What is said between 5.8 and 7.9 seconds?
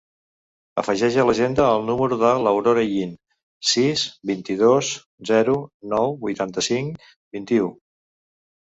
nou, vuitanta-cinc, vint-i-u.